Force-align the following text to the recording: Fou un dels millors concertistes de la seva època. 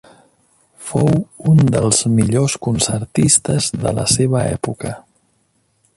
Fou 0.87 1.11
un 1.51 1.61
dels 1.75 1.99
millors 2.19 2.57
concertistes 2.69 3.69
de 3.85 3.95
la 3.99 4.07
seva 4.17 4.45
època. 4.59 4.99